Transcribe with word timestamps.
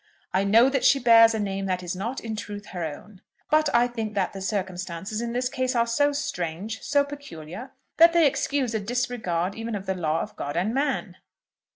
I 0.33 0.43
know 0.43 0.67
that 0.67 0.83
she 0.83 0.97
bears 0.97 1.35
a 1.35 1.39
name 1.39 1.67
that 1.67 1.83
is 1.83 1.95
not, 1.95 2.19
in 2.19 2.35
truth, 2.35 2.65
her 2.69 2.83
own; 2.83 3.21
but 3.51 3.69
I 3.71 3.87
think 3.87 4.15
that 4.15 4.33
the 4.33 4.41
circumstances 4.41 5.21
in 5.21 5.31
this 5.33 5.47
case 5.47 5.75
are 5.75 5.85
so 5.85 6.11
strange, 6.11 6.81
so 6.81 7.03
peculiar, 7.03 7.69
that 7.97 8.11
they 8.11 8.25
excuse 8.25 8.73
a 8.73 8.79
disregard 8.79 9.53
even 9.53 9.75
of 9.75 9.85
the 9.85 9.93
law 9.93 10.21
of 10.21 10.35
God 10.35 10.57
and 10.57 10.73
man." 10.73 11.17